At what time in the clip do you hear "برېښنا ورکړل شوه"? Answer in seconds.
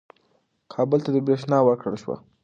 1.27-2.15